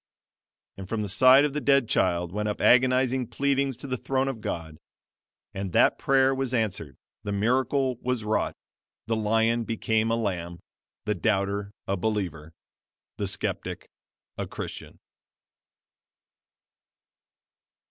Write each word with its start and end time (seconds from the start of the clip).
And 0.77 0.89
from 0.89 1.03
the 1.03 1.07
side 1.07 1.45
of 1.45 1.53
the 1.53 1.61
dead 1.61 1.87
child 1.87 2.31
went 2.31 2.49
up 2.49 2.59
agonizing 2.59 3.27
pleadings 3.27 3.77
to 3.77 3.85
the 3.85 3.99
throne 3.99 4.27
of 4.27 4.41
God. 4.41 4.79
And 5.53 5.73
that 5.73 5.99
prayer 5.99 6.33
was 6.33 6.55
answered 6.55 6.97
the 7.21 7.31
miracle 7.31 7.97
was 8.01 8.23
wrought 8.23 8.55
the 9.05 9.15
lion 9.15 9.63
became 9.63 10.09
a 10.09 10.15
lamb 10.15 10.57
the 11.05 11.13
doubter 11.13 11.71
a 11.87 11.95
believer 11.97 12.51
the 13.17 13.27
skeptic 13.27 13.89
a 14.39 14.47
Christian! 14.47 14.97